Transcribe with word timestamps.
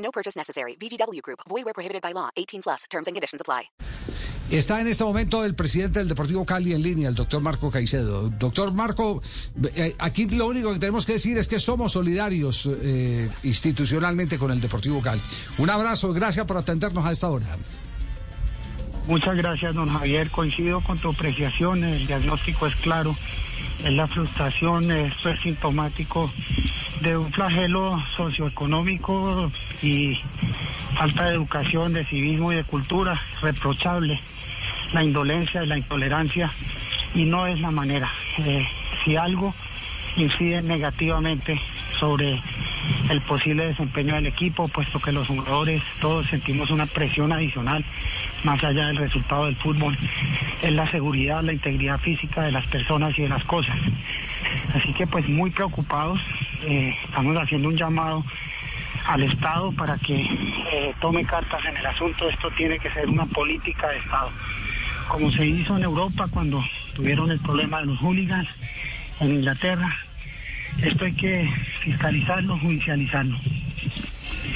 No 0.00 0.10
purchase 0.10 0.36
necessary. 0.36 0.76
VGW 0.76 1.22
Group. 1.22 1.40
Void 1.48 1.64
where 1.64 1.74
prohibited 1.74 2.02
by 2.02 2.12
law. 2.12 2.30
18 2.36 2.62
plus. 2.62 2.84
Terms 2.90 3.06
and 3.06 3.14
conditions 3.14 3.40
apply. 3.40 3.70
Está 4.50 4.80
en 4.80 4.88
este 4.88 5.04
momento 5.04 5.44
el 5.44 5.54
presidente 5.54 6.00
del 6.00 6.08
Deportivo 6.08 6.44
Cali 6.44 6.72
en 6.74 6.82
línea, 6.82 7.08
el 7.08 7.14
doctor 7.14 7.40
Marco 7.40 7.70
Caicedo. 7.70 8.28
Doctor 8.30 8.74
Marco, 8.74 9.22
eh, 9.76 9.94
aquí 10.00 10.26
lo 10.26 10.48
único 10.48 10.72
que 10.72 10.80
tenemos 10.80 11.06
que 11.06 11.12
decir 11.12 11.38
es 11.38 11.46
que 11.46 11.60
somos 11.60 11.92
solidarios 11.92 12.68
eh, 12.82 13.30
institucionalmente 13.44 14.38
con 14.38 14.50
el 14.50 14.60
Deportivo 14.60 15.00
Cali. 15.00 15.20
Un 15.58 15.70
abrazo, 15.70 16.12
gracias 16.12 16.46
por 16.46 16.56
atendernos 16.56 17.06
a 17.06 17.12
esta 17.12 17.28
hora. 17.28 17.46
Muchas 19.06 19.36
gracias, 19.36 19.72
don 19.72 19.88
Javier. 19.88 20.28
Coincido 20.30 20.80
con 20.80 20.98
tu 20.98 21.10
apreciación. 21.10 21.84
El 21.84 22.08
diagnóstico 22.08 22.66
es 22.66 22.74
claro. 22.76 23.14
Es 23.84 23.92
la 23.92 24.08
frustración. 24.08 24.90
Esto 24.90 25.28
es 25.28 25.40
sintomático 25.40 26.28
de 27.00 27.16
un 27.16 27.32
flagelo 27.32 27.98
socioeconómico 28.16 29.50
y 29.82 30.18
falta 30.94 31.24
de 31.26 31.34
educación, 31.34 31.92
de 31.92 32.04
civismo 32.04 32.52
y 32.52 32.56
de 32.56 32.64
cultura. 32.64 33.20
Reprochable. 33.40 34.20
La 34.92 35.02
indolencia 35.02 35.62
y 35.62 35.66
la 35.66 35.78
intolerancia. 35.78 36.52
Y 37.14 37.24
no 37.24 37.46
es 37.46 37.60
la 37.60 37.70
manera. 37.70 38.10
Eh, 38.38 38.66
si 39.04 39.16
algo 39.16 39.54
incide 40.16 40.62
negativamente 40.62 41.60
sobre 41.98 42.40
el 43.08 43.20
posible 43.22 43.66
desempeño 43.66 44.14
del 44.14 44.26
equipo, 44.26 44.68
puesto 44.68 45.00
que 45.00 45.12
los 45.12 45.26
jugadores 45.26 45.82
todos 46.00 46.26
sentimos 46.28 46.70
una 46.70 46.86
presión 46.86 47.32
adicional 47.32 47.84
más 48.44 48.62
allá 48.64 48.86
del 48.86 48.96
resultado 48.96 49.46
del 49.46 49.56
fútbol, 49.56 49.96
es 50.62 50.72
la 50.72 50.90
seguridad, 50.90 51.42
la 51.42 51.52
integridad 51.52 51.98
física 52.00 52.42
de 52.42 52.52
las 52.52 52.66
personas 52.66 53.18
y 53.18 53.22
de 53.22 53.28
las 53.28 53.44
cosas. 53.44 53.78
Así 54.74 54.92
que 54.94 55.06
pues 55.06 55.28
muy 55.28 55.50
preocupados, 55.50 56.18
eh, 56.62 56.96
estamos 57.04 57.36
haciendo 57.36 57.68
un 57.68 57.76
llamado 57.76 58.24
al 59.06 59.22
Estado 59.22 59.72
para 59.72 59.96
que 59.98 60.20
eh, 60.72 60.94
tome 61.00 61.24
cartas 61.24 61.64
en 61.64 61.76
el 61.76 61.86
asunto. 61.86 62.28
Esto 62.28 62.50
tiene 62.52 62.78
que 62.78 62.90
ser 62.92 63.08
una 63.08 63.26
política 63.26 63.88
de 63.88 63.98
Estado, 63.98 64.30
como 65.08 65.30
se 65.30 65.46
hizo 65.46 65.76
en 65.76 65.84
Europa 65.84 66.26
cuando 66.30 66.62
tuvieron 66.94 67.30
el 67.30 67.40
problema 67.40 67.80
de 67.80 67.86
los 67.86 67.98
hooligans 67.98 68.48
en 69.20 69.32
Inglaterra. 69.32 69.96
Esto 70.82 71.04
hay 71.04 71.12
que 71.12 71.50
fiscalizarlo, 71.82 72.58
judicializarlo. 72.58 73.36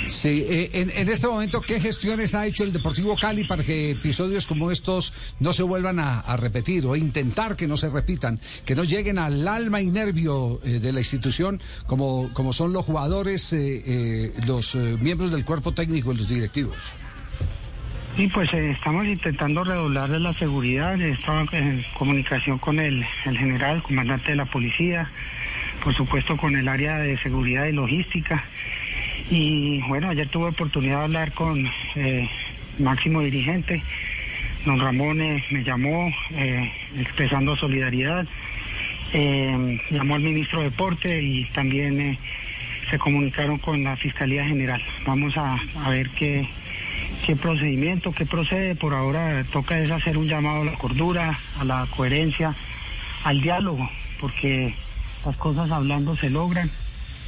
Sí, 0.06 0.44
eh, 0.48 0.70
en, 0.72 0.90
en, 0.90 1.08
este 1.08 1.26
momento, 1.26 1.60
¿qué 1.60 1.80
gestiones 1.80 2.34
ha 2.34 2.46
hecho 2.46 2.64
el 2.64 2.72
Deportivo 2.72 3.16
Cali 3.16 3.44
para 3.44 3.62
que 3.62 3.92
episodios 3.92 4.46
como 4.46 4.70
estos 4.70 5.12
no 5.40 5.52
se 5.52 5.62
vuelvan 5.62 5.98
a, 5.98 6.36
repetir 6.36 6.84
o 6.86 6.96
intentar 6.96 7.56
que 7.56 7.66
no 7.66 7.76
se 7.76 7.88
repitan, 7.88 8.38
que 8.64 8.74
no 8.74 8.84
lleguen 8.84 9.18
al 9.18 9.46
alma 9.46 9.80
y 9.80 9.86
nervio 9.86 10.60
eh, 10.64 10.78
de 10.80 10.92
la 10.92 11.00
institución 11.00 11.60
como, 11.86 12.32
como 12.32 12.52
son 12.52 12.72
los 12.72 12.84
jugadores, 12.84 13.52
eh, 13.52 14.32
los 14.46 14.74
miembros 14.74 15.30
del 15.30 15.44
cuerpo 15.44 15.72
técnico 15.72 16.12
y 16.12 16.16
los 16.16 16.28
directivos? 16.28 16.76
Sí, 18.16 18.28
pues 18.32 18.52
estamos 18.52 19.06
intentando 19.06 19.64
redoblar 19.64 20.08
la 20.10 20.32
seguridad, 20.34 21.00
estamos 21.00 21.52
en 21.52 21.84
comunicación 21.98 22.58
con 22.58 22.78
el, 22.78 23.04
el 23.24 23.38
general, 23.38 23.76
el 23.76 23.82
comandante 23.82 24.30
de 24.30 24.36
la 24.36 24.44
policía, 24.44 25.10
por 25.82 25.94
supuesto 25.94 26.36
con 26.36 26.54
el 26.54 26.68
área 26.68 26.98
de 26.98 27.18
seguridad 27.18 27.66
y 27.66 27.72
logística. 27.72 28.44
Y 29.30 29.80
bueno, 29.88 30.10
ayer 30.10 30.28
tuve 30.28 30.48
oportunidad 30.48 30.98
de 30.98 31.04
hablar 31.04 31.32
con 31.32 31.66
eh, 31.94 32.28
máximo 32.78 33.20
dirigente. 33.20 33.82
Don 34.64 34.78
Ramón 34.78 35.20
eh, 35.20 35.44
me 35.50 35.64
llamó 35.64 36.12
eh, 36.32 36.70
expresando 36.98 37.56
solidaridad. 37.56 38.26
llamó 39.90 40.16
al 40.16 40.22
ministro 40.22 40.60
de 40.60 40.70
Deporte 40.70 41.22
y 41.22 41.44
también 41.46 42.18
se 42.90 42.98
comunicaron 42.98 43.58
con 43.58 43.82
la 43.82 43.96
Fiscalía 43.96 44.44
General. 44.44 44.82
Vamos 45.06 45.36
a, 45.36 45.58
a 45.84 45.90
ver 45.90 46.10
qué, 46.10 46.46
qué 47.24 47.34
procedimiento, 47.34 48.12
qué 48.12 48.26
procede. 48.26 48.74
Por 48.74 48.92
ahora 48.92 49.42
toca 49.52 49.78
es 49.78 49.90
hacer 49.90 50.18
un 50.18 50.28
llamado 50.28 50.62
a 50.62 50.64
la 50.64 50.74
cordura, 50.74 51.38
a 51.58 51.64
la 51.64 51.86
coherencia, 51.90 52.54
al 53.24 53.40
diálogo, 53.40 53.88
porque 54.20 54.74
las 55.24 55.36
cosas 55.36 55.70
hablando 55.70 56.14
se 56.16 56.28
logran, 56.28 56.70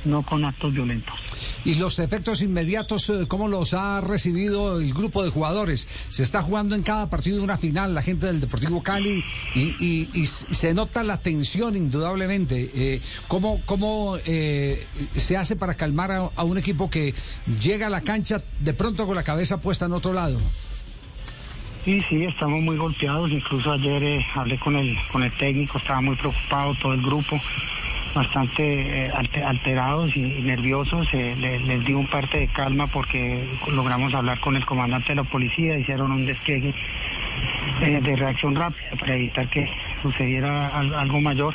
no 0.04 0.22
con 0.22 0.44
actos 0.44 0.74
violentos. 0.74 1.25
¿Y 1.66 1.74
los 1.74 1.98
efectos 1.98 2.42
inmediatos, 2.42 3.12
cómo 3.26 3.48
los 3.48 3.74
ha 3.74 4.00
recibido 4.00 4.78
el 4.80 4.94
grupo 4.94 5.24
de 5.24 5.30
jugadores? 5.30 5.88
Se 6.08 6.22
está 6.22 6.40
jugando 6.40 6.76
en 6.76 6.84
cada 6.84 7.10
partido 7.10 7.42
una 7.42 7.58
final 7.58 7.92
la 7.92 8.02
gente 8.02 8.26
del 8.26 8.40
Deportivo 8.40 8.84
Cali 8.84 9.24
y, 9.56 10.06
se 10.26 10.74
nota 10.74 11.02
la 11.02 11.18
tensión 11.18 11.74
indudablemente. 11.74 12.70
Eh, 12.72 13.00
¿Cómo, 13.26 13.60
cómo 13.66 14.16
eh, 14.26 14.86
se 15.16 15.36
hace 15.36 15.56
para 15.56 15.74
calmar 15.74 16.12
a, 16.12 16.44
un 16.44 16.56
equipo 16.56 16.88
que 16.88 17.12
llega 17.60 17.88
a 17.88 17.90
la 17.90 18.02
cancha 18.02 18.40
de 18.60 18.72
pronto 18.72 19.04
con 19.04 19.16
la 19.16 19.24
cabeza 19.24 19.60
puesta 19.60 19.86
en 19.86 19.92
otro 19.92 20.12
lado? 20.12 20.38
Sí, 21.84 22.00
sí, 22.08 22.26
estamos 22.26 22.62
muy 22.62 22.76
golpeados. 22.76 23.28
Incluso 23.28 23.72
ayer 23.72 24.04
eh, 24.04 24.24
hablé 24.36 24.56
con 24.60 24.76
el, 24.76 24.96
con 25.10 25.24
el 25.24 25.36
técnico, 25.36 25.78
estaba 25.78 26.00
muy 26.00 26.14
preocupado 26.14 26.76
todo 26.80 26.92
el 26.92 27.02
grupo 27.02 27.40
bastante 28.16 29.06
eh, 29.06 29.12
alterados 29.44 30.16
y, 30.16 30.22
nerviosos. 30.42 31.06
Eh, 31.12 31.36
les, 31.38 31.84
di 31.84 31.92
un 31.92 32.06
parte 32.06 32.40
de 32.40 32.48
calma 32.48 32.86
porque 32.86 33.46
logramos 33.70 34.14
hablar 34.14 34.40
con 34.40 34.56
el 34.56 34.64
comandante 34.64 35.10
de 35.10 35.16
la 35.16 35.24
policía, 35.24 35.78
hicieron 35.78 36.10
un 36.10 36.24
despliegue 36.24 36.74
eh, 37.82 38.00
de 38.02 38.16
reacción 38.16 38.56
rápida 38.56 38.90
para 38.98 39.14
evitar 39.14 39.48
que 39.50 39.68
sucediera 40.02 40.68
al, 40.68 40.94
algo 40.94 41.20
mayor. 41.20 41.54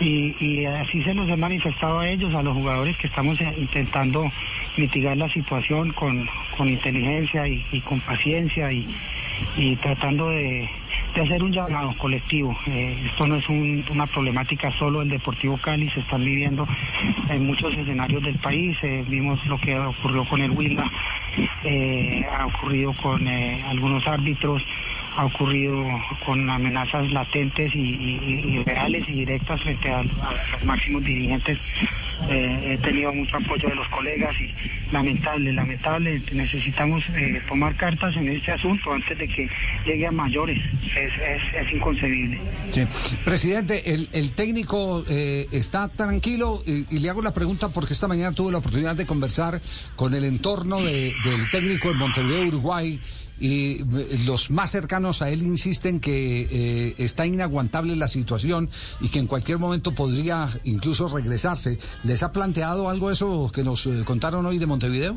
Y, 0.00 0.64
así 0.64 1.02
se 1.02 1.12
nos 1.12 1.28
he 1.28 1.36
manifestado 1.36 1.98
a 1.98 2.08
ellos, 2.08 2.32
a 2.32 2.42
los 2.42 2.54
jugadores 2.54 2.96
que 2.98 3.08
estamos 3.08 3.40
intentando 3.56 4.30
mitigar 4.76 5.16
la 5.16 5.28
situación 5.28 5.92
con, 5.92 6.28
inteligencia 6.60 7.48
y, 7.48 7.80
con 7.80 7.98
paciencia 8.00 8.70
y 8.70 9.76
tratando 9.82 10.28
de, 10.30 10.68
de, 11.14 11.20
hacer 11.22 11.42
un 11.42 11.52
llamado 11.52 11.92
colectivo. 11.98 12.56
Eh, 12.66 12.96
esto 13.06 13.26
no 13.26 13.36
es 13.36 13.48
un, 13.48 13.84
una 13.90 14.06
problemática 14.06 14.70
solo 14.72 15.00
del 15.00 15.10
Deportivo 15.10 15.56
Cali, 15.58 15.90
se 15.90 16.00
están 16.00 16.24
viviendo 16.24 16.66
en 17.28 17.46
muchos 17.46 17.74
escenarios 17.74 18.22
del 18.22 18.38
país. 18.38 18.76
Eh, 18.82 19.04
vimos 19.08 19.44
lo 19.46 19.58
que 19.58 19.78
ocurrió 19.78 20.24
con 20.24 20.40
el 20.40 20.50
Huila, 20.50 20.90
eh, 21.64 22.24
ha 22.32 22.46
ocurrido 22.46 22.92
con 22.94 23.26
algunos 23.28 24.06
árbitros 24.06 24.62
ha 25.18 25.24
ocurrido 25.24 25.84
con 26.24 26.48
amenazas 26.48 27.10
latentes 27.10 27.74
y, 27.74 28.62
reales 28.62 29.08
y 29.08 29.12
directas 29.12 29.60
frente 29.62 29.90
a 29.90 30.04
los 30.04 30.64
máximos 30.64 31.02
dirigentes. 31.02 31.58
Eh, 32.28 32.72
he 32.72 32.78
tenido 32.78 33.12
mucho 33.12 33.36
apoyo 33.36 33.68
de 33.68 33.74
los 33.74 33.88
colegas 33.88 34.34
y 34.40 34.52
lamentable, 34.92 35.52
lamentable, 35.52 36.20
necesitamos 36.32 37.02
eh, 37.14 37.40
tomar 37.48 37.76
cartas 37.76 38.16
en 38.16 38.28
este 38.28 38.52
asunto 38.52 38.92
antes 38.92 39.16
de 39.16 39.28
que 39.28 39.48
llegue 39.86 40.06
a 40.06 40.10
mayores, 40.10 40.58
es, 40.96 41.12
es, 41.12 41.66
es 41.66 41.72
inconcebible. 41.72 42.40
Sí. 42.70 42.82
Presidente, 43.24 43.94
el, 43.94 44.08
el 44.12 44.32
técnico 44.32 45.04
eh, 45.08 45.46
está 45.52 45.88
tranquilo 45.88 46.62
y, 46.66 46.94
y, 46.94 46.98
le 46.98 47.10
hago 47.10 47.22
la 47.22 47.32
pregunta 47.32 47.68
porque 47.68 47.92
esta 47.92 48.08
mañana 48.08 48.32
tuve 48.32 48.52
la 48.52 48.58
oportunidad 48.58 48.96
de 48.96 49.06
conversar 49.06 49.60
con 49.96 50.12
el 50.12 50.24
entorno 50.24 50.82
de, 50.82 51.14
del 51.24 51.50
técnico 51.50 51.90
en 51.90 51.98
Montevideo, 51.98 52.48
Uruguay, 52.48 53.00
y 53.40 53.78
los 54.26 54.50
más 54.50 54.70
cercanos 54.70 55.22
a 55.22 55.30
él 55.30 55.42
insisten 55.42 56.00
que 56.00 56.48
eh, 56.50 56.94
está 56.98 57.26
inaguantable 57.26 57.96
la 57.96 58.08
situación 58.08 58.68
y 59.00 59.08
que 59.08 59.18
en 59.18 59.26
cualquier 59.26 59.58
momento 59.58 59.94
podría 59.94 60.48
incluso 60.64 61.08
regresarse. 61.08 61.78
¿Les 62.04 62.22
ha 62.22 62.32
planteado 62.32 62.88
algo 62.88 63.10
eso 63.10 63.50
que 63.52 63.62
nos 63.62 63.86
eh, 63.86 64.02
contaron 64.04 64.44
hoy 64.46 64.58
de 64.58 64.66
Montevideo? 64.66 65.16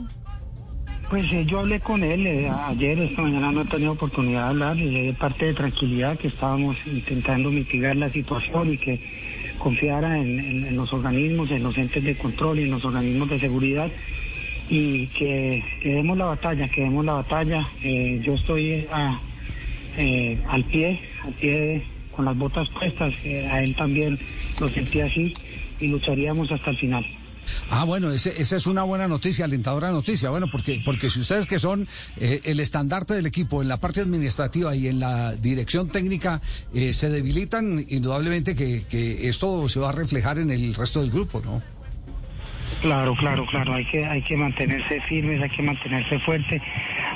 Pues 1.09 1.29
eh, 1.33 1.45
yo 1.45 1.59
hablé 1.59 1.79
con 1.81 2.01
él 2.03 2.25
eh, 2.25 2.49
ayer, 2.49 2.97
esta 2.99 3.21
mañana 3.21 3.51
no 3.51 3.63
he 3.63 3.65
tenido 3.65 3.91
oportunidad 3.91 4.43
de 4.43 4.49
hablar, 4.49 4.77
y 4.77 5.07
de 5.07 5.13
parte 5.13 5.47
de 5.47 5.53
tranquilidad 5.53 6.17
que 6.17 6.29
estábamos 6.29 6.77
intentando 6.85 7.49
mitigar 7.51 7.97
la 7.97 8.09
situación 8.09 8.73
y 8.73 8.77
que 8.77 9.01
confiara 9.57 10.17
en, 10.17 10.39
en, 10.39 10.65
en 10.67 10.77
los 10.77 10.93
organismos, 10.93 11.51
en 11.51 11.63
los 11.63 11.77
entes 11.77 12.01
de 12.01 12.17
control 12.17 12.59
y 12.59 12.63
en 12.63 12.71
los 12.71 12.85
organismos 12.85 13.29
de 13.29 13.41
seguridad 13.41 13.91
y 14.71 15.07
que, 15.07 15.61
que 15.83 15.89
demos 15.95 16.17
la 16.17 16.25
batalla, 16.25 16.69
que 16.69 16.81
demos 16.81 17.03
la 17.03 17.13
batalla. 17.13 17.67
Eh, 17.83 18.21
yo 18.23 18.35
estoy 18.35 18.87
a, 18.91 19.19
eh, 19.97 20.41
al 20.47 20.63
pie, 20.63 21.01
al 21.25 21.33
pie 21.33 21.83
con 22.15 22.23
las 22.25 22.37
botas 22.37 22.69
puestas, 22.69 23.13
eh, 23.25 23.47
a 23.51 23.61
él 23.61 23.75
también 23.75 24.17
lo 24.59 24.69
sentí 24.69 25.01
así 25.01 25.33
y 25.79 25.87
lucharíamos 25.87 26.49
hasta 26.51 26.69
el 26.71 26.77
final. 26.77 27.05
Ah, 27.69 27.83
bueno, 27.83 28.11
ese- 28.11 28.39
esa 28.41 28.55
es 28.55 28.65
una 28.65 28.83
buena 28.83 29.09
noticia, 29.09 29.43
alentadora 29.43 29.91
noticia. 29.91 30.29
Bueno, 30.29 30.47
porque, 30.49 30.81
porque 30.85 31.09
si 31.09 31.19
ustedes 31.19 31.47
que 31.47 31.59
son 31.59 31.85
eh, 32.17 32.39
el 32.45 32.61
estandarte 32.61 33.13
del 33.13 33.25
equipo 33.25 33.61
en 33.61 33.67
la 33.67 33.77
parte 33.77 33.99
administrativa 33.99 34.73
y 34.73 34.87
en 34.87 34.99
la 35.01 35.33
dirección 35.35 35.89
técnica 35.89 36.41
eh, 36.73 36.93
se 36.93 37.09
debilitan, 37.09 37.85
indudablemente 37.89 38.55
que, 38.55 38.83
que 38.89 39.27
esto 39.27 39.67
se 39.67 39.79
va 39.81 39.89
a 39.89 39.91
reflejar 39.91 40.37
en 40.39 40.49
el 40.51 40.73
resto 40.75 41.01
del 41.01 41.11
grupo, 41.11 41.41
¿no? 41.43 41.61
Claro, 42.81 43.13
claro, 43.15 43.45
claro. 43.45 43.73
Hay 43.75 43.85
que, 43.85 44.05
hay 44.05 44.21
que 44.21 44.35
mantenerse 44.35 45.01
firmes, 45.01 45.39
hay 45.39 45.49
que 45.49 45.61
mantenerse 45.61 46.17
fuerte, 46.19 46.59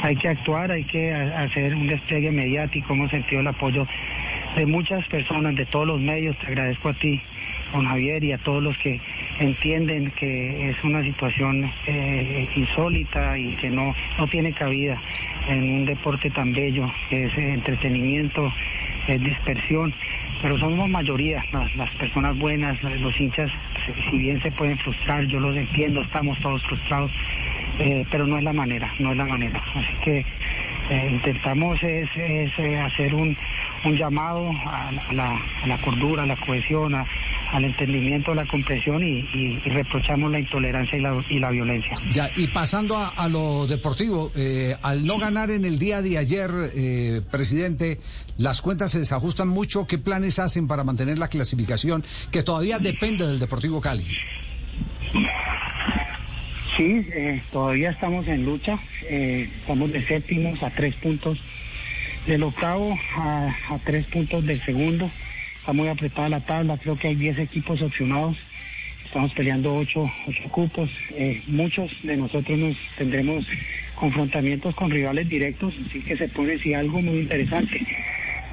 hay 0.04 0.16
que 0.16 0.28
actuar, 0.28 0.72
hay 0.72 0.84
que 0.84 1.12
ha- 1.12 1.42
hacer 1.44 1.74
un 1.76 1.88
despliegue 1.88 2.30
mediático. 2.32 2.94
Hemos 2.94 3.10
sentido 3.10 3.42
el 3.42 3.48
apoyo 3.48 3.88
de 4.56 4.66
muchas 4.68 5.06
personas, 5.08 5.56
de 5.56 5.66
todos 5.66 5.88
los 5.88 6.00
medios. 6.00 6.38
Te 6.38 6.48
agradezco 6.48 6.90
a 6.90 6.94
ti, 6.94 7.20
don 7.74 7.86
Javier, 7.88 8.24
y 8.24 8.32
a 8.34 8.38
todos 8.38 8.64
los 8.64 8.78
que 8.78 9.02
entienden 9.40 10.12
que 10.12 10.70
es 10.70 10.84
una 10.84 11.02
situación 11.02 11.72
eh, 11.88 12.48
insólita 12.56 13.36
y 13.38 13.54
que 13.56 13.72
no, 13.72 13.96
no 14.20 14.28
tiene 14.28 14.54
cabida 14.54 15.02
en 15.48 15.64
un 15.64 15.86
deporte 15.86 16.30
tan 16.30 16.54
bello, 16.54 16.92
que 17.10 17.26
es 17.26 17.38
entretenimiento, 17.38 18.54
es 19.08 19.20
dispersión. 19.20 19.96
Pero 20.44 20.60
somos 20.60 20.88
mayoría, 20.90 21.44
las, 21.52 21.76
las 21.76 21.90
personas 21.96 22.38
buenas, 22.38 22.82
los 23.02 23.20
hinchas, 23.20 23.50
si- 23.94 24.18
bien 24.18 24.42
se 24.42 24.52
pueden 24.52 24.78
frustrar, 24.80 25.26
yo 25.28 25.40
los 25.40 25.56
entiendo, 25.56 26.02
estamos 26.02 26.40
todos 26.40 26.62
frustrados, 26.64 27.12
eh, 27.80 28.06
pero 28.10 28.26
no 28.28 28.38
es 28.38 28.44
la 28.44 28.54
manera, 28.54 28.94
no 29.00 29.12
es 29.12 29.18
la 29.18 29.26
manera. 29.26 29.62
Así 29.74 29.94
que 30.04 30.26
eh, 30.90 31.08
intentamos 31.12 31.82
es, 31.84 32.10
eh, 32.16 32.78
hacer 32.80 33.14
un, 33.16 33.36
un 33.86 33.96
llamado 33.98 34.50
a, 34.66 34.92
la- 34.92 35.02
a 35.10 35.14
la, 35.14 35.42
a 35.64 35.68
la 35.68 35.78
cordura, 35.80 36.24
a 36.24 36.26
la 36.28 36.36
cohesión, 36.38 36.94
a- 36.96 37.08
al 37.56 37.64
entendimiento, 37.66 38.32
a 38.32 38.36
la 38.36 38.46
comprensión 38.46 39.02
y, 39.02 39.20
y- 39.34 39.62
y 39.66 39.70
reprochamos 39.70 40.30
la 40.32 40.40
intolerancia 40.40 40.98
y 40.98 41.02
la, 41.02 41.24
y 41.30 41.40
la 41.40 41.50
violencia. 41.52 41.92
Ya, 42.14 42.30
y 42.36 42.48
pasando 42.48 42.98
a, 42.98 43.10
a 43.10 43.28
lo 43.30 43.66
deportivo, 43.66 44.32
eh, 44.36 44.76
al 44.82 45.06
no 45.06 45.18
ganar 45.18 45.50
en 45.52 45.64
el 45.64 45.80
día 45.80 46.02
de 46.02 46.18
ayer, 46.18 46.50
eh, 46.76 47.22
presidente, 47.32 48.00
las 48.38 48.62
cuentas 48.62 48.92
se 48.92 49.00
desajustan 49.00 49.48
mucho. 49.48 49.88
¿Qué 49.88 49.98
planes 49.98 50.38
hacen 50.40 50.68
para 50.68 50.84
mantener 50.84 51.18
la 51.18 51.30
clasificación 51.30 52.04
que 52.32 52.44
todavía 52.44 52.78
depende 52.80 53.26
del 53.26 53.40
Deportivo 53.40 53.80
Cali? 53.80 54.06
Sí, 56.76 57.08
eh, 57.14 57.42
todavía 57.54 57.92
estamos 57.92 58.28
en 58.28 58.44
lucha, 58.44 58.78
eh, 59.10 59.50
estamos 59.62 59.92
de 59.94 60.06
séptimos 60.06 60.62
a 60.62 60.70
tres 60.72 60.94
puntos 60.96 61.40
del 62.28 62.44
octavo, 62.44 62.98
a, 63.16 63.48
a 63.70 63.80
tres 63.86 64.06
puntos 64.08 64.46
del 64.46 64.62
segundo, 64.66 65.10
está 65.66 65.74
muy 65.74 65.88
apretada 65.88 66.30
la 66.30 66.42
tabla, 66.42 66.78
creo 66.78 66.96
que 66.96 67.08
hay 67.08 67.16
10 67.16 67.40
equipos 67.40 67.82
opcionados, 67.82 68.38
estamos 69.04 69.34
peleando 69.34 69.74
ocho, 69.74 70.08
ocho 70.28 70.44
cupos, 70.52 70.92
eh, 71.16 71.42
muchos 71.48 71.92
de 72.04 72.16
nosotros 72.18 72.56
nos 72.56 72.78
tendremos 72.96 73.48
confrontamientos 73.96 74.76
con 74.76 74.92
rivales 74.92 75.28
directos, 75.28 75.74
así 75.88 76.02
que 76.02 76.16
se 76.18 76.28
pone 76.28 76.60
sí 76.60 76.76
algo 76.76 77.02
muy 77.02 77.18
interesante. 77.18 77.84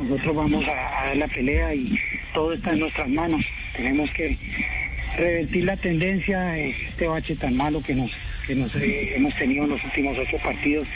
Nosotros 0.00 0.37
vamos 0.37 0.64
a, 0.64 1.05
dar 1.05 1.17
la 1.19 1.29
pelea 1.29 1.75
y 1.75 1.99
todo 2.32 2.55
está 2.55 2.73
en 2.73 2.79
nuestras 2.79 3.11
manos, 3.11 3.44
tenemos 3.76 4.11
que 4.12 4.38
revertir 5.19 5.65
la 5.65 5.76
tendencia, 5.76 6.58
este 6.58 7.08
bache 7.08 7.37
tan 7.37 7.55
malo 7.58 7.82
que 7.82 7.94
nos, 7.94 8.11
que 8.47 8.55
nos 8.55 8.75
eh, 8.76 9.17
hemos 9.17 9.35
tenido 9.35 9.65
en 9.65 9.70
los 9.73 9.85
últimos 9.85 10.17
ocho 10.17 10.38
partidos, 10.38 10.88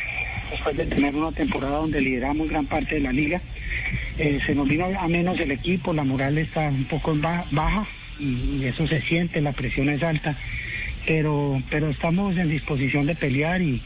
después 0.50 0.78
de 0.78 0.86
tener 0.86 1.14
una 1.14 1.32
temporada 1.32 1.76
donde 1.76 2.00
lideramos 2.00 2.48
gran 2.48 2.64
parte 2.64 2.94
de 2.94 3.00
la 3.02 3.12
liga. 3.12 3.42
Eh, 4.18 4.38
se 4.46 4.54
nos 4.54 4.66
vino 4.68 4.86
a 4.98 5.08
menos 5.08 5.38
el 5.40 5.50
equipo, 5.50 5.92
la 5.92 6.04
moral 6.04 6.38
está 6.38 6.68
un 6.68 6.84
poco 6.84 7.14
baja 7.50 7.86
y, 8.18 8.24
y 8.60 8.64
eso 8.64 8.86
se 8.88 9.00
siente, 9.02 9.40
la 9.42 9.52
presión 9.52 9.88
es 9.90 10.02
alta, 10.02 10.38
pero, 11.06 11.62
pero 11.70 11.90
estamos 11.90 12.36
en 12.36 12.48
disposición 12.48 13.04
de 13.06 13.14
pelear 13.14 13.60
y, 13.60 13.82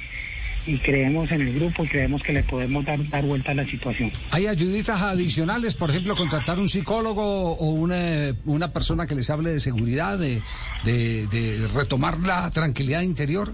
y 0.67 0.79
creemos 0.79 1.33
en 1.33 1.41
el 1.41 1.55
grupo 1.55 1.85
y 1.85 1.89
creemos 1.89 2.23
que 2.23 2.33
le 2.33 2.43
podemos 2.45 2.85
dar, 2.85 3.05
dar 3.09 3.25
vuelta 3.25 3.51
a 3.51 3.55
la 3.55 3.65
situación. 3.65 4.13
¿Hay 4.31 4.47
ayuditas 4.47 5.03
adicionales, 5.03 5.75
por 5.75 5.91
ejemplo, 5.91 6.15
contratar 6.15 6.61
un 6.61 6.69
psicólogo 6.69 7.53
o 7.57 7.71
una, 7.73 8.33
una 8.45 8.69
persona 8.73 9.07
que 9.09 9.17
les 9.17 9.29
hable 9.31 9.51
de 9.51 9.59
seguridad, 9.61 10.17
de- 10.19 10.41
de 10.85 11.67
retomar 11.75 12.21
la 12.21 12.51
tranquilidad 12.51 13.01
interior? 13.03 13.53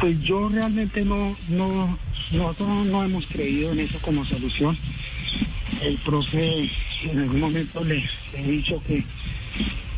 Pues 0.00 0.20
yo 0.22 0.48
realmente 0.48 1.04
no, 1.04 1.36
no, 1.48 1.98
nosotros 2.32 2.86
no 2.86 3.04
hemos 3.04 3.26
creído 3.26 3.72
en 3.72 3.80
eso 3.80 3.98
como 4.00 4.24
solución. 4.24 4.76
El 5.82 5.96
profe 5.98 6.70
en 7.04 7.18
algún 7.18 7.40
momento 7.40 7.82
le 7.82 8.04
he 8.34 8.42
dicho 8.42 8.82
que 8.86 9.04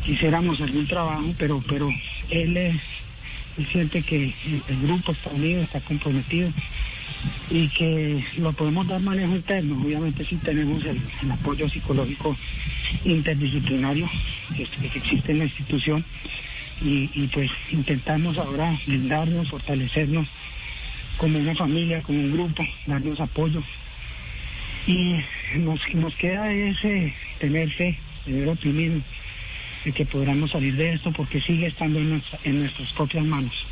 quisiéramos 0.05 0.61
algún 0.61 0.87
trabajo, 0.87 1.33
pero, 1.37 1.61
pero 1.67 1.89
él, 2.29 2.79
siente 3.71 4.01
que 4.03 4.33
el, 4.69 4.81
grupo 4.81 5.11
está 5.11 5.31
unido, 5.31 5.61
está 5.61 5.81
comprometido 5.81 6.49
y 7.49 7.67
que 7.67 8.23
lo 8.37 8.53
podemos 8.53 8.87
dar 8.87 9.01
manejo 9.01 9.35
interno. 9.35 9.81
Obviamente 9.83 10.23
sí 10.25 10.37
tenemos 10.37 10.83
el, 10.85 10.99
apoyo 11.31 11.69
psicológico 11.69 12.37
interdisciplinario 13.03 14.09
que 14.55 14.63
existe 14.95 15.33
en 15.33 15.39
la 15.39 15.45
institución 15.45 16.05
y, 16.81 17.27
pues 17.33 17.49
intentamos 17.71 18.37
ahora 18.37 18.77
blindarnos, 18.85 19.49
fortalecernos 19.49 20.27
como 21.17 21.37
una 21.39 21.53
familia, 21.55 22.01
como 22.03 22.19
un 22.19 22.31
grupo, 22.31 22.65
darnos 22.85 23.19
apoyo. 23.19 23.61
Y 24.87 25.15
nos, 25.57 25.81
nos 25.93 26.15
queda 26.15 26.51
ese 26.53 27.13
tener 27.39 27.69
fe, 27.71 27.99
tener 28.25 28.47
optimismo 28.47 29.01
de 29.85 29.91
que 29.93 30.05
podamos 30.05 30.51
salir 30.51 30.75
de 30.75 30.93
esto 30.93 31.11
porque 31.11 31.41
sigue 31.41 31.67
estando 31.67 31.99
en, 31.99 32.11
nuestra- 32.11 32.39
en 32.43 32.59
nuestras 32.61 32.91
propias 32.93 33.25
manos. 33.25 33.65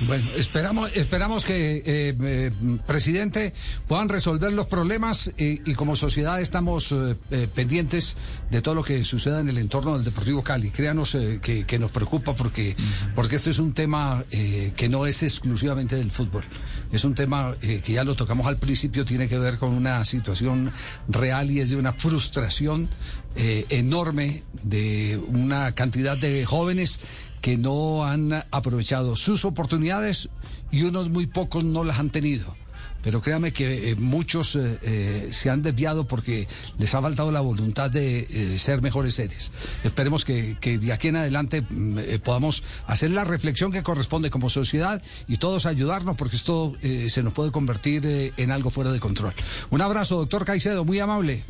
Bueno, 0.00 0.26
esperamos, 0.36 0.90
esperamos 0.94 1.46
que, 1.46 1.76
eh, 1.78 1.82
eh, 2.20 2.50
presidente, 2.86 3.54
puedan 3.88 4.10
resolver 4.10 4.52
los 4.52 4.66
problemas 4.66 5.32
eh, 5.38 5.62
y 5.64 5.72
como 5.72 5.96
sociedad 5.96 6.38
estamos 6.38 6.92
eh, 6.92 7.16
eh, 7.30 7.48
pendientes 7.54 8.16
de 8.50 8.60
todo 8.60 8.74
lo 8.74 8.84
que 8.84 9.02
suceda 9.04 9.40
en 9.40 9.48
el 9.48 9.56
entorno 9.56 9.94
del 9.94 10.04
Deportivo 10.04 10.42
Cali. 10.42 10.70
Créanos 10.70 11.14
eh, 11.14 11.38
que, 11.40 11.64
que 11.64 11.78
nos 11.78 11.92
preocupa 11.92 12.34
porque, 12.34 12.76
porque 13.14 13.36
este 13.36 13.50
es 13.50 13.58
un 13.58 13.72
tema 13.72 14.22
que 14.30 14.88
no 14.88 15.06
es 15.06 15.22
exclusivamente 15.22 15.96
del 15.96 16.10
fútbol. 16.10 16.44
Es 16.92 17.04
un 17.04 17.14
tema 17.14 17.54
que 17.60 17.92
ya 17.92 18.04
lo 18.04 18.14
tocamos 18.14 18.46
al 18.46 18.58
principio, 18.58 19.04
tiene 19.04 19.28
que 19.28 19.38
ver 19.38 19.56
con 19.56 19.72
una 19.72 20.04
situación 20.04 20.72
real 21.08 21.50
y 21.50 21.60
es 21.60 21.70
de 21.70 21.76
una 21.76 21.92
frustración 21.92 22.88
enorme 23.34 24.42
de 24.62 25.18
una 25.28 25.72
cantidad 25.72 26.16
de 26.16 26.44
jóvenes 26.44 27.00
que 27.46 27.56
no 27.56 28.04
han 28.04 28.32
aprovechado 28.50 29.14
sus 29.14 29.44
oportunidades 29.44 30.28
y 30.72 30.82
unos 30.82 31.10
muy 31.10 31.28
pocos 31.28 31.62
no 31.62 31.84
las 31.84 32.00
han 32.00 32.10
tenido. 32.10 32.56
Pero 33.04 33.22
créame 33.22 33.52
que 33.52 33.92
eh, 33.92 33.94
muchos 33.94 34.56
eh, 34.56 34.80
eh, 34.82 35.28
se 35.30 35.48
han 35.48 35.62
desviado 35.62 36.08
porque 36.08 36.48
les 36.76 36.92
ha 36.96 37.00
faltado 37.00 37.30
la 37.30 37.40
voluntad 37.40 37.88
de 37.88 38.58
ser 38.58 38.82
mejores 38.82 39.14
seres. 39.14 39.52
Esperemos 39.84 40.24
que, 40.24 40.56
que 40.60 40.76
de 40.78 40.92
aquí 40.92 41.06
en 41.06 41.14
adelante 41.14 41.62
mm, 41.62 42.18
podamos 42.24 42.64
hacer 42.88 43.12
la 43.12 43.22
reflexión 43.22 43.70
que 43.70 43.84
corresponde 43.84 44.28
como 44.28 44.50
sociedad 44.50 45.00
y 45.28 45.36
todos 45.36 45.66
ayudarnos 45.66 46.16
porque 46.16 46.34
esto 46.34 46.74
se 46.80 47.22
nos 47.22 47.32
puede 47.32 47.52
convertir 47.52 48.32
en 48.36 48.50
algo 48.50 48.70
fuera 48.70 48.90
de 48.90 48.98
control. 48.98 49.34
Un 49.70 49.82
abrazo, 49.82 50.16
doctor 50.16 50.44
Caicedo, 50.44 50.84
muy 50.84 50.98
amable. 50.98 51.44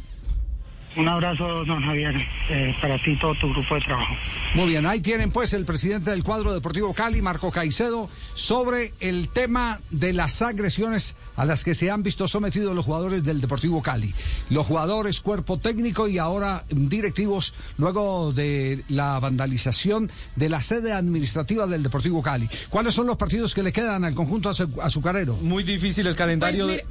Un 0.97 1.09
abrazo, 1.09 1.65
don 1.67 1.83
Javier, 1.83 2.15
eh, 2.49 2.75
para 2.81 2.97
ti 3.03 3.11
y 3.11 3.17
todo 3.19 3.35
tu 3.35 3.51
grupo 3.51 3.75
de 3.75 3.81
trabajo. 3.83 4.15
Muy 4.55 4.67
bien, 4.71 4.87
ahí 4.87 5.01
tienen 5.01 5.31
pues 5.31 5.53
el 5.53 5.67
presidente 5.67 6.11
del 6.11 6.25
cuadro 6.25 6.55
deportivo 6.55 6.95
Cali, 6.95 7.21
Marco 7.21 7.51
Caicedo, 7.51 8.09
sobre 8.35 8.95
el 9.01 9.29
tema 9.29 9.79
de 9.91 10.15
las 10.15 10.41
agresiones 10.41 11.15
a 11.37 11.45
las 11.45 11.65
que 11.65 11.75
se 11.75 11.91
han 11.91 12.03
visto 12.03 12.27
sometidos 12.29 12.75
los 12.75 12.85
jugadores 12.87 13.23
del 13.25 13.43
Deportivo 13.43 13.83
Cali. 13.83 14.15
Los 14.49 14.67
jugadores, 14.67 15.21
cuerpo 15.21 15.59
técnico 15.59 16.09
y 16.09 16.17
ahora 16.17 16.65
directivos 16.71 17.53
luego 17.77 18.33
de 18.33 18.83
la 18.89 19.19
vandalización 19.21 20.11
de 20.37 20.49
la 20.49 20.63
sede 20.63 20.95
administrativa 20.95 21.67
del 21.67 21.83
Deportivo 21.83 22.23
Cali. 22.23 22.49
¿Cuáles 22.71 22.95
son 22.95 23.07
los 23.07 23.19
partidos 23.19 23.55
que 23.55 23.63
le 23.63 23.71
quedan 23.73 24.05
al 24.05 24.15
conjunto 24.15 24.49
azu- 24.49 24.81
azucarero? 24.83 25.37
Muy 25.37 25.63
difícil 25.63 26.07
el 26.07 26.17
calendario 26.17 26.65
Pues 26.67 26.79
de, 26.79 26.85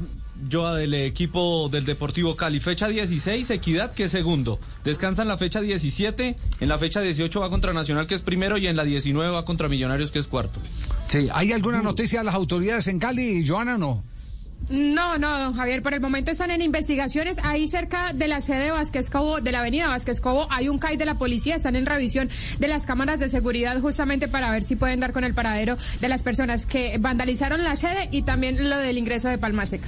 Joa, 0.52 0.76
del 0.76 0.94
equipo 0.94 1.70
del 1.70 1.86
Deportivo 1.86 2.36
Cali. 2.36 2.60
Fecha 2.60 2.88
16, 2.88 3.50
Equidad, 3.50 3.94
que 3.94 4.06
es 4.06 4.12
segundo. 4.12 4.60
Descansa 4.84 5.22
en 5.22 5.28
la 5.28 5.38
fecha 5.38 5.62
17, 5.62 6.36
en 6.60 6.68
la 6.68 6.78
fecha 6.78 7.02
18 7.02 7.40
va 7.40 7.50
contra 7.50 7.74
Nacional, 7.74 8.08
que 8.08 8.16
es 8.16 8.22
primero, 8.22 8.58
y 8.58 8.68
en 8.68 8.76
la 8.76 8.84
19 8.84 9.32
va 9.32 9.46
contra 9.46 9.70
Millonarios, 9.70 10.12
que 10.12 10.20
es 10.20 10.28
cuarto. 10.28 10.60
Sí, 11.08 11.28
¿hay 11.34 11.52
alguna 11.52 11.82
noticia 11.82 12.20
de 12.20 12.26
las 12.26 12.36
autoridades 12.36 12.88
en 12.88 13.00
Cali, 13.00 13.46
Joana, 13.48 13.76
o 13.76 13.78
no? 13.78 14.04
No, 14.70 15.20
no, 15.20 15.40
don 15.40 15.54
Javier, 15.54 15.84
por 15.84 15.94
el 15.94 16.02
momento 16.02 16.32
están 16.32 16.50
en 16.50 16.62
investigaciones. 16.62 17.38
Ahí 17.44 17.68
cerca 17.68 18.14
de 18.14 18.28
la 18.28 18.42
sede 18.42 18.72
Vázquez 18.72 19.12
Cobo, 19.12 19.40
de 19.40 19.52
la 19.52 19.60
avenida 19.60 19.88
Vázquez 19.88 20.22
Cobo, 20.22 20.48
hay 20.50 20.70
un 20.70 20.80
CAI 20.80 20.98
de 20.98 21.06
la 21.06 21.16
policía. 21.16 21.56
Están 21.56 21.76
en 21.76 21.86
revisión 21.86 22.30
de 22.58 22.68
las 22.68 22.88
cámaras 22.88 23.20
de 23.20 23.30
seguridad 23.30 23.80
justamente 23.80 24.28
para 24.28 24.50
ver 24.50 24.64
si 24.64 24.76
pueden 24.76 25.00
dar 25.00 25.12
con 25.12 25.24
el 25.24 25.36
paradero 25.36 25.78
de 26.02 26.10
las 26.10 26.24
personas 26.24 26.66
que 26.66 26.98
vandalizaron 27.00 27.64
la 27.64 27.76
sede 27.76 28.10
y 28.12 28.24
también 28.24 28.70
lo 28.70 28.78
del 28.78 28.98
ingreso 28.98 29.30
de 29.30 29.38
Palma 29.38 29.68
Seca. 29.68 29.88